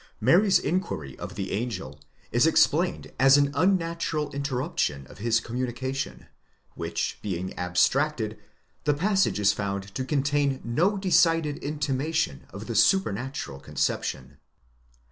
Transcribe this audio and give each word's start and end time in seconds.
Mary's 0.19 0.57
inquiry 0.57 1.15
of 1.19 1.35
the 1.35 1.51
angel 1.51 1.99
is 2.31 2.47
explained? 2.47 3.11
as 3.19 3.37
an 3.37 3.51
unnatural 3.53 4.31
interruption 4.31 5.05
of 5.05 5.19
his 5.19 5.39
communication, 5.39 6.25
which 6.73 7.19
being 7.21 7.53
abstracted, 7.55 8.39
the 8.85 8.95
passage 8.95 9.39
is 9.39 9.53
found 9.53 9.93
to 9.93 10.03
contain 10.03 10.59
no 10.63 10.97
decided 10.97 11.59
intimation 11.59 12.47
of 12.49 12.65
the 12.65 12.73
supernatural 12.73 13.59
conception. 13.59 14.39